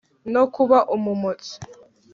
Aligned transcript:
no 0.33 0.43
kuba 0.55 0.77
umumotsi 0.95 1.53